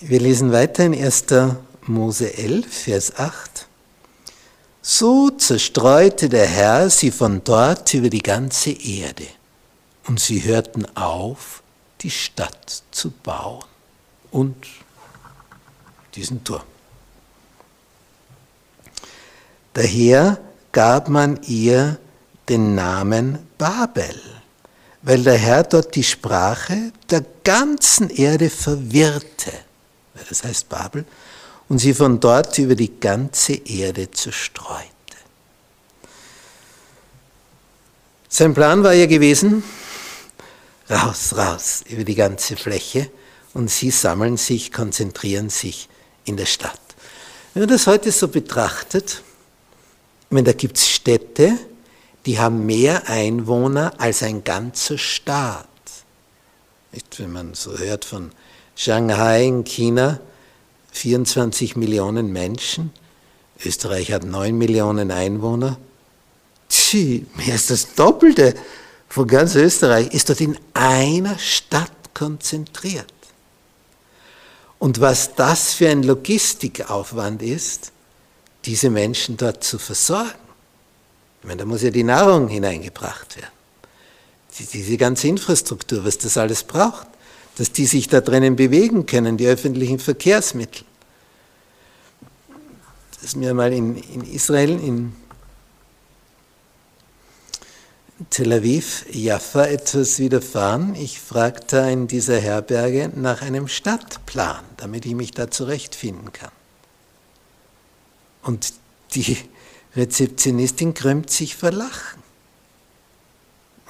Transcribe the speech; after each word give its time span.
Wir 0.00 0.20
lesen 0.20 0.52
weiter 0.52 0.84
in 0.84 0.94
1. 0.94 1.24
Mose 1.88 2.32
11, 2.38 2.66
Vers 2.72 3.18
8. 3.18 3.66
So 4.80 5.30
zerstreute 5.30 6.28
der 6.28 6.46
Herr 6.46 6.88
sie 6.88 7.10
von 7.10 7.42
dort 7.42 7.92
über 7.94 8.08
die 8.08 8.22
ganze 8.22 8.70
Erde, 8.70 9.26
und 10.06 10.20
sie 10.20 10.44
hörten 10.44 10.86
auf, 10.96 11.64
die 12.02 12.12
Stadt 12.12 12.84
zu 12.92 13.10
bauen 13.10 13.64
und 14.30 14.54
diesen 16.14 16.44
Turm. 16.44 16.62
Daher 19.72 20.38
gab 20.70 21.08
man 21.08 21.42
ihr 21.42 21.98
den 22.48 22.76
Namen 22.76 23.40
Babel, 23.58 24.22
weil 25.02 25.24
der 25.24 25.38
Herr 25.38 25.64
dort 25.64 25.96
die 25.96 26.04
Sprache 26.04 26.92
der 27.10 27.24
ganzen 27.42 28.10
Erde 28.10 28.48
verwirrte 28.48 29.52
das 30.28 30.44
heißt 30.44 30.68
Babel, 30.68 31.04
und 31.68 31.78
sie 31.78 31.94
von 31.94 32.20
dort 32.20 32.56
über 32.58 32.74
die 32.74 32.98
ganze 32.98 33.54
Erde 33.54 34.10
zerstreute. 34.10 34.88
Sein 38.28 38.54
Plan 38.54 38.82
war 38.82 38.92
ja 38.92 39.06
gewesen, 39.06 39.62
raus, 40.90 41.34
raus 41.36 41.82
über 41.88 42.04
die 42.04 42.14
ganze 42.14 42.56
Fläche 42.56 43.10
und 43.54 43.70
sie 43.70 43.90
sammeln 43.90 44.36
sich, 44.36 44.72
konzentrieren 44.72 45.50
sich 45.50 45.88
in 46.24 46.36
der 46.36 46.46
Stadt. 46.46 46.80
Wenn 47.54 47.62
man 47.62 47.70
das 47.70 47.86
heute 47.86 48.12
so 48.12 48.28
betrachtet, 48.28 49.22
ich 50.28 50.34
meine, 50.34 50.44
da 50.44 50.52
gibt 50.52 50.76
es 50.76 50.88
Städte, 50.88 51.58
die 52.26 52.38
haben 52.38 52.66
mehr 52.66 53.08
Einwohner 53.08 53.94
als 53.98 54.22
ein 54.22 54.44
ganzer 54.44 54.98
Staat. 54.98 55.66
Nicht, 56.92 57.18
wenn 57.18 57.32
man 57.32 57.54
so 57.54 57.76
hört 57.76 58.04
von 58.04 58.30
Shanghai 58.74 59.44
in 59.44 59.64
China 59.64 60.20
24 60.92 61.76
Millionen 61.76 62.32
Menschen. 62.32 62.92
Österreich 63.64 64.12
hat 64.12 64.24
9 64.24 64.56
Millionen 64.56 65.10
Einwohner. 65.10 65.78
Tschie, 66.68 67.26
mehr 67.34 67.52
als 67.52 67.66
das 67.66 67.94
Doppelte 67.94 68.54
von 69.08 69.26
ganz 69.26 69.54
Österreich 69.54 70.12
ist 70.12 70.28
dort 70.28 70.40
in 70.40 70.58
einer 70.74 71.38
Stadt 71.38 71.92
konzentriert. 72.14 73.12
Und 74.78 75.00
was 75.00 75.34
das 75.34 75.74
für 75.74 75.88
ein 75.88 76.02
Logistikaufwand 76.02 77.42
ist, 77.42 77.92
diese 78.64 78.90
Menschen 78.90 79.36
dort 79.36 79.64
zu 79.64 79.78
versorgen. 79.78 80.30
Ich 81.40 81.48
meine, 81.48 81.58
da 81.58 81.64
muss 81.64 81.82
ja 81.82 81.90
die 81.90 82.04
Nahrung 82.04 82.48
hineingebracht 82.48 83.36
werden. 83.36 83.57
Diese 84.58 84.96
ganze 84.96 85.28
Infrastruktur, 85.28 86.04
was 86.04 86.18
das 86.18 86.36
alles 86.36 86.64
braucht 86.64 87.06
dass 87.58 87.72
die 87.72 87.86
sich 87.86 88.06
da 88.06 88.20
drinnen 88.20 88.54
bewegen 88.54 89.04
können, 89.04 89.36
die 89.36 89.48
öffentlichen 89.48 89.98
Verkehrsmittel. 89.98 90.84
Das 93.14 93.24
ist 93.24 93.36
mir 93.36 93.52
mal 93.52 93.72
in, 93.72 93.96
in 93.96 94.22
Israel, 94.22 94.70
in 94.70 95.12
Tel 98.30 98.52
Aviv, 98.52 99.04
Jaffa 99.10 99.66
etwas 99.66 100.20
widerfahren. 100.20 100.94
Ich 100.94 101.18
fragte 101.18 101.78
in 101.78 102.06
dieser 102.06 102.38
Herberge 102.38 103.10
nach 103.16 103.42
einem 103.42 103.66
Stadtplan, 103.66 104.64
damit 104.76 105.04
ich 105.04 105.16
mich 105.16 105.32
da 105.32 105.50
zurechtfinden 105.50 106.32
kann. 106.32 106.52
Und 108.42 108.72
die 109.14 109.36
Rezeptionistin 109.96 110.94
krümmt 110.94 111.30
sich 111.30 111.56
vor 111.56 111.72
Lachen. 111.72 112.22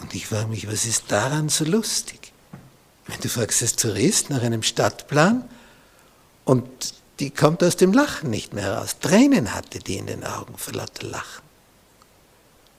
Und 0.00 0.14
ich 0.14 0.26
frage 0.26 0.48
mich, 0.48 0.70
was 0.70 0.84
ist 0.84 1.04
daran 1.08 1.48
so 1.48 1.64
lustig? 1.64 2.32
Wenn 3.06 3.20
du 3.20 3.28
fragst 3.28 3.62
als 3.62 3.76
Tourist 3.76 4.30
nach 4.30 4.42
einem 4.42 4.62
Stadtplan 4.62 5.48
und 6.44 6.94
die 7.20 7.30
kommt 7.30 7.64
aus 7.64 7.76
dem 7.76 7.92
Lachen 7.92 8.30
nicht 8.30 8.52
mehr 8.52 8.64
heraus. 8.64 8.98
Tränen 9.00 9.54
hatte 9.54 9.80
die 9.80 9.96
in 9.96 10.06
den 10.06 10.24
Augen 10.24 10.56
vor 10.56 10.74
lauter 10.74 11.06
Lachen. 11.06 11.42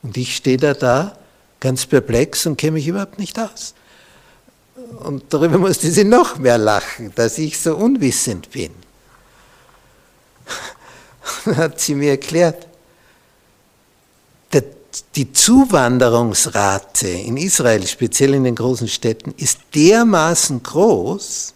Und 0.02 0.16
ich 0.16 0.36
stehe 0.36 0.58
da 0.58 0.74
da, 0.74 1.18
ganz 1.60 1.86
perplex 1.86 2.46
und 2.46 2.58
kenne 2.58 2.74
mich 2.74 2.88
überhaupt 2.88 3.20
nicht 3.20 3.38
aus. 3.38 3.74
Und 5.00 5.34
darüber 5.34 5.58
musste 5.58 5.92
sie 5.92 6.06
noch 6.06 6.38
mehr 6.38 6.58
lachen, 6.58 7.14
dass 7.16 7.38
ich 7.38 7.60
so 7.60 7.76
unwissend 7.76 8.52
bin. 8.52 8.72
Dann 11.46 11.58
hat 11.58 11.82
sie 11.82 11.96
mir 11.96 12.12
erklärt, 12.12 12.69
die 15.16 15.32
Zuwanderungsrate 15.32 17.08
in 17.08 17.38
Israel, 17.38 17.86
speziell 17.86 18.34
in 18.34 18.44
den 18.44 18.56
großen 18.56 18.88
Städten, 18.88 19.34
ist 19.38 19.60
dermaßen 19.76 20.64
groß, 20.64 21.54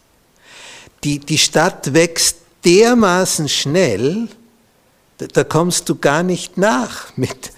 die, 1.04 1.20
die 1.20 1.38
Stadt 1.38 1.94
wächst 1.94 2.38
dermaßen 2.64 3.50
schnell, 3.50 4.28
da, 5.18 5.28
da 5.28 5.44
kommst 5.44 5.90
du 5.90 5.96
gar 5.96 6.24
nicht 6.24 6.58
nach 6.58 7.16
mit 7.18 7.52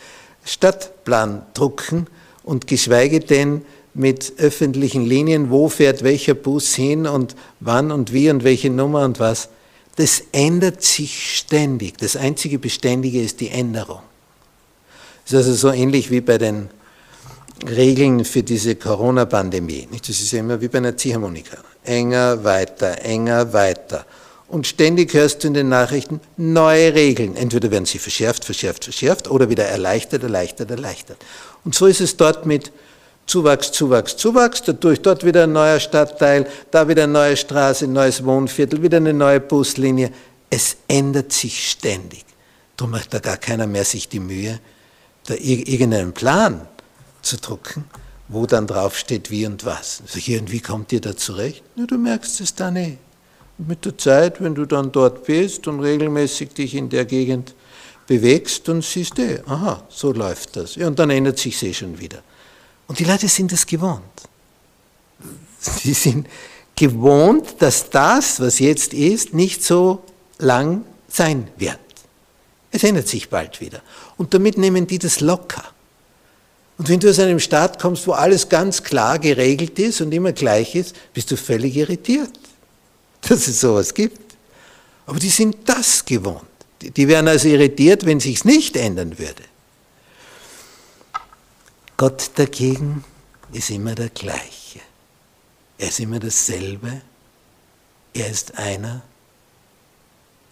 Stadtplandrucken 0.43 2.07
und 2.43 2.67
geschweige 2.67 3.19
denn 3.19 3.65
mit 3.93 4.33
öffentlichen 4.37 5.05
Linien, 5.05 5.49
wo 5.49 5.69
fährt 5.69 6.03
welcher 6.03 6.33
Bus 6.33 6.75
hin 6.75 7.07
und 7.07 7.35
wann 7.59 7.91
und 7.91 8.13
wie 8.13 8.29
und 8.29 8.43
welche 8.43 8.69
Nummer 8.69 9.05
und 9.05 9.19
was. 9.19 9.49
Das 9.95 10.21
ändert 10.33 10.83
sich 10.83 11.37
ständig. 11.37 11.97
Das 11.97 12.17
einzige 12.17 12.59
Beständige 12.59 13.21
ist 13.21 13.39
die 13.39 13.49
Änderung. 13.49 14.01
Das 15.25 15.33
ist 15.33 15.47
also 15.47 15.69
so 15.69 15.71
ähnlich 15.71 16.11
wie 16.11 16.21
bei 16.21 16.37
den 16.37 16.69
Regeln 17.67 18.25
für 18.25 18.43
diese 18.43 18.75
Corona-Pandemie. 18.75 19.87
Das 19.91 20.09
ist 20.09 20.31
ja 20.31 20.39
immer 20.39 20.61
wie 20.61 20.67
bei 20.67 20.77
einer 20.77 20.95
Ziehharmonika. 20.95 21.57
Enger, 21.83 22.43
weiter, 22.43 23.01
enger, 23.01 23.51
weiter. 23.51 24.05
Und 24.47 24.67
ständig 24.67 25.13
hörst 25.13 25.43
du 25.43 25.47
in 25.47 25.55
den 25.55 25.69
Nachrichten 25.69 26.21
neue 26.37 26.93
Regeln. 26.93 27.35
Entweder 27.35 27.71
werden 27.71 27.85
sie 27.85 27.97
verschärft, 27.97 28.45
verschärft, 28.45 28.83
verschärft 28.83 29.29
oder 29.29 29.49
wieder 29.49 29.65
erleichtert, 29.65 30.21
erleichtert, 30.21 30.69
erleichtert. 30.69 31.17
Und 31.63 31.73
so 31.73 31.87
ist 31.87 32.01
es 32.01 32.15
dort 32.17 32.45
mit 32.45 32.71
Zuwachs, 33.25 33.71
Zuwachs, 33.71 34.17
Zuwachs, 34.17 34.61
dadurch 34.61 35.01
dort 35.01 35.25
wieder 35.25 35.45
ein 35.45 35.53
neuer 35.53 35.79
Stadtteil, 35.79 36.45
da 36.69 36.87
wieder 36.87 37.03
eine 37.03 37.13
neue 37.13 37.37
Straße, 37.37 37.85
ein 37.85 37.93
neues 37.93 38.23
Wohnviertel, 38.23 38.83
wieder 38.83 38.97
eine 38.97 39.13
neue 39.13 39.39
Buslinie. 39.39 40.11
Es 40.51 40.77
ändert 40.87 41.33
sich 41.33 41.71
ständig. 41.71 42.23
Darum 42.77 42.91
macht 42.91 43.13
da 43.15 43.19
gar 43.19 43.37
keiner 43.37 43.65
mehr 43.65 43.83
sich 43.83 44.07
die 44.07 44.19
Mühe, 44.19 44.59
da 45.25 45.35
irgendeinen 45.35 46.13
Plan 46.13 46.67
zu 47.21 47.37
drucken, 47.37 47.85
wo 48.27 48.45
dann 48.45 48.67
draufsteht, 48.67 49.31
wie 49.31 49.45
und 49.45 49.65
was. 49.65 50.01
Sag 50.07 50.27
ich, 50.27 50.39
und 50.39 50.51
wie 50.51 50.59
kommt 50.59 50.91
ihr 50.91 51.01
da 51.01 51.15
zurecht? 51.15 51.63
Ja, 51.75 51.85
du 51.85 51.97
merkst 51.97 52.41
es 52.41 52.55
dann 52.55 52.75
eh. 52.75 52.97
Mit 53.57 53.85
der 53.85 53.97
Zeit, 53.97 54.41
wenn 54.41 54.53
du 54.53 54.65
dann 54.65 54.91
dort 54.91 55.25
bist 55.25 55.67
und 55.67 55.79
regelmäßig 55.79 56.49
dich 56.49 56.75
in 56.75 56.89
der 56.89 57.05
Gegend 57.05 57.55
bewegst, 58.05 58.67
dann 58.67 58.81
siehst 58.81 59.17
du, 59.17 59.21
eh, 59.21 59.41
aha, 59.47 59.83
so 59.89 60.11
läuft 60.11 60.55
das. 60.55 60.75
Ja, 60.75 60.87
und 60.87 60.99
dann 60.99 61.09
ändert 61.09 61.39
sich 61.39 61.61
eh 61.63 61.73
schon 61.73 61.97
wieder. 61.97 62.21
Und 62.87 62.99
die 62.99 63.05
Leute 63.05 63.27
sind 63.27 63.51
das 63.51 63.65
gewohnt. 63.65 64.01
Sie 65.59 65.93
sind 65.93 66.27
gewohnt, 66.75 67.55
dass 67.59 67.89
das, 67.89 68.39
was 68.39 68.59
jetzt 68.59 68.93
ist, 68.93 69.33
nicht 69.33 69.63
so 69.63 70.03
lang 70.37 70.83
sein 71.07 71.47
wird. 71.57 71.79
Es 72.75 72.83
ändert 72.83 73.07
sich 73.07 73.29
bald 73.29 73.61
wieder. 73.61 73.81
Und 74.17 74.33
damit 74.33 74.57
nehmen 74.57 74.85
die 74.87 74.99
das 74.99 75.21
locker. 75.21 75.63
Und 76.77 76.89
wenn 76.89 76.99
du 76.99 77.09
aus 77.09 77.19
einem 77.19 77.39
Staat 77.39 77.79
kommst, 77.79 78.05
wo 78.05 78.11
alles 78.11 78.49
ganz 78.49 78.83
klar 78.83 79.17
geregelt 79.17 79.79
ist 79.79 80.01
und 80.01 80.13
immer 80.13 80.33
gleich 80.33 80.75
ist, 80.75 80.95
bist 81.13 81.31
du 81.31 81.37
völlig 81.37 81.75
irritiert. 81.75 82.37
dass 83.27 83.47
es 83.47 83.61
sowas 83.61 83.93
gibt. 83.93 84.35
Aber 85.05 85.19
die 85.19 85.29
sind 85.29 85.57
das 85.65 86.05
gewohnt. 86.05 86.43
Die 86.81 87.07
wären 87.07 87.27
also 87.27 87.47
irritiert, 87.47 88.05
wenn 88.05 88.19
sich's 88.19 88.45
nicht 88.45 88.75
ändern 88.75 89.17
würde. 89.17 89.43
Gott 91.97 92.31
dagegen 92.35 93.03
ist 93.53 93.69
immer 93.69 93.95
der 93.95 94.09
gleiche. 94.09 94.81
Er 95.77 95.89
ist 95.89 95.99
immer 95.99 96.19
dasselbe. 96.19 97.01
Er 98.13 98.29
ist 98.29 98.57
einer, 98.57 99.03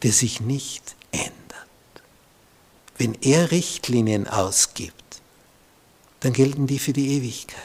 der 0.01 0.11
sich 0.11 0.41
nicht 0.41 0.95
ändert. 1.11 1.42
Wenn 2.97 3.17
er 3.21 3.51
Richtlinien 3.51 4.27
ausgibt, 4.27 5.03
dann 6.19 6.33
gelten 6.33 6.67
die 6.67 6.79
für 6.79 6.93
die 6.93 7.17
Ewigkeit. 7.17 7.57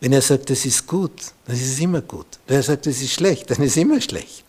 Wenn 0.00 0.12
er 0.12 0.22
sagt, 0.22 0.50
das 0.50 0.66
ist 0.66 0.86
gut, 0.86 1.32
dann 1.46 1.56
ist 1.56 1.62
es 1.62 1.78
immer 1.78 2.02
gut. 2.02 2.26
Wenn 2.46 2.56
er 2.56 2.62
sagt, 2.62 2.86
das 2.86 3.00
ist 3.00 3.12
schlecht, 3.12 3.50
dann 3.50 3.62
ist 3.62 3.72
es 3.72 3.76
immer 3.78 4.00
schlecht. 4.00 4.44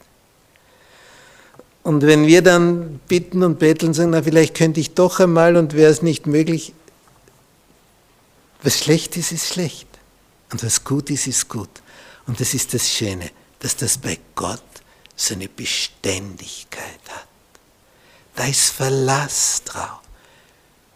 Und 1.83 2.01
wenn 2.01 2.25
wir 2.25 2.41
dann 2.41 2.99
bitten 3.07 3.43
und 3.43 3.59
betteln 3.59 3.93
sagen, 3.93 4.09
na 4.09 4.23
vielleicht 4.23 4.55
könnte 4.55 4.79
ich 4.79 4.95
doch 4.95 5.19
einmal 5.19 5.55
und 5.55 5.73
wäre 5.73 5.91
es 5.91 6.01
nicht 6.01 6.25
möglich, 6.25 6.73
was 8.63 8.79
schlecht 8.79 9.15
ist, 9.17 9.31
ist 9.31 9.53
schlecht. 9.53 9.87
Und 10.51 10.63
was 10.63 10.83
gut 10.83 11.09
ist, 11.09 11.27
ist 11.27 11.47
gut. 11.47 11.69
Und 12.27 12.39
das 12.39 12.53
ist 12.53 12.73
das 12.73 12.89
Schöne, 12.89 13.29
dass 13.59 13.75
das 13.75 13.97
bei 13.97 14.17
Gott 14.33 14.63
so 15.15 15.35
eine 15.35 15.47
Beständigkeit 15.47 16.99
hat. 17.07 17.27
Da 18.35 18.45
ist 18.45 18.71
Verlass 18.71 19.63
drauf. 19.63 20.01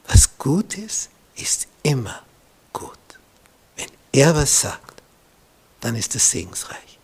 Was 0.08 0.38
gut 0.38 0.78
ist, 0.78 1.10
ist 1.36 1.68
immer 1.84 2.22
gut. 2.74 2.98
Wenn 3.76 3.90
er 4.12 4.36
was 4.36 4.62
sagt, 4.62 5.02
dann 5.80 5.96
ist 5.96 6.16
es 6.16 6.30
segensreich. 6.30 6.99